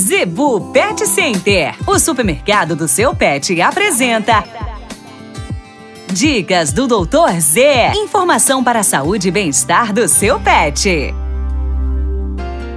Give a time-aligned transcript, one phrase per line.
[0.00, 4.42] Zebu Pet Center, o supermercado do seu pet, apresenta.
[6.10, 7.92] Dicas do Doutor Z.
[7.96, 11.14] Informação para a saúde e bem-estar do seu pet.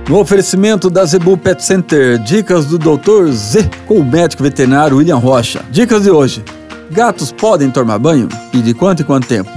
[0.09, 5.16] No oferecimento da Zebu Pet Center, dicas do Doutor Z com o médico veterinário William
[5.16, 5.64] Rocha.
[5.71, 6.44] Dicas de hoje:
[6.92, 8.28] gatos podem tomar banho?
[8.52, 9.50] E de quanto em quanto tempo?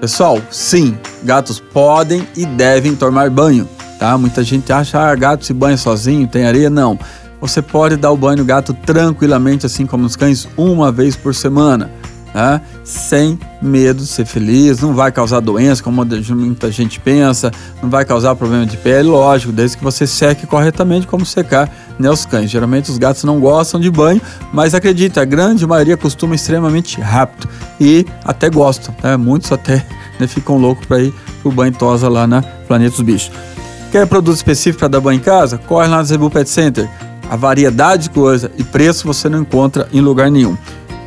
[0.00, 3.68] Pessoal, sim, gatos podem e devem tomar banho
[4.02, 4.18] tá?
[4.18, 6.68] Muita gente acha, ah, gato se banha sozinho, tem areia.
[6.68, 6.98] Não.
[7.40, 11.32] Você pode dar o banho no gato tranquilamente, assim como os cães, uma vez por
[11.32, 11.88] semana.
[12.32, 12.60] Tá?
[12.82, 18.04] Sem medo de ser feliz, não vai causar doença, como muita gente pensa, não vai
[18.04, 22.50] causar problema de pele, lógico, desde que você seque corretamente, como secar né, os cães.
[22.50, 24.20] Geralmente os gatos não gostam de banho,
[24.52, 27.48] mas acredita, a grande maioria costuma extremamente rápido
[27.78, 29.16] e até gostam, né?
[29.16, 29.86] muitos até
[30.18, 33.51] né, ficam loucos para ir pro banho tosa lá na Planeta dos Bichos.
[33.92, 35.58] Quer produto específico para dar banho em casa?
[35.58, 36.88] Corre lá no Zebu Pet Center.
[37.28, 40.56] A variedade de coisa e preço você não encontra em lugar nenhum.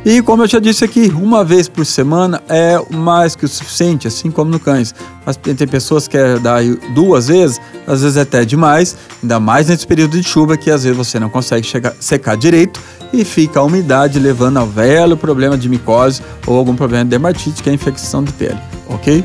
[0.04, 4.06] E como eu já disse aqui, uma vez por semana é mais que o suficiente,
[4.06, 4.94] assim como no cães.
[5.26, 6.62] Mas tem pessoas que querem dar
[6.94, 10.96] duas vezes, às vezes até demais, ainda mais nesse período de chuva que às vezes
[10.96, 12.80] você não consegue chegar, secar direito
[13.12, 17.64] e fica a umidade levando ao velho problema de micose ou algum problema de dermatite,
[17.64, 19.24] que é a infecção de pele, ok?